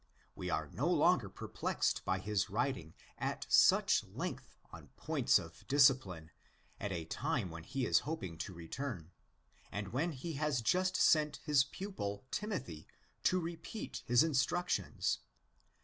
We 0.35 0.49
are 0.49 0.67
no 0.69 0.89
longer 0.89 1.29
perplexed 1.29 2.03
by 2.05 2.17
his 2.17 2.49
writing 2.49 2.95
at 3.19 3.45
such 3.47 4.03
length 4.03 4.57
on 4.73 4.87
points 4.97 5.37
of 5.37 5.63
discipline 5.67 6.31
at 6.79 6.91
a 6.91 7.05
time 7.05 7.51
when 7.51 7.63
he 7.63 7.85
is 7.85 7.99
hoping 7.99 8.39
to 8.39 8.51
return, 8.51 9.11
and 9.71 9.89
when 9.89 10.13
he 10.13 10.33
has 10.41 10.61
just 10.63 10.97
sent 10.97 11.37
his 11.45 11.65
pupil 11.65 12.25
Timothy 12.31 12.87
to 13.25 13.39
repeat 13.39 14.01
his 14.07 14.23
instructions. 14.23 15.19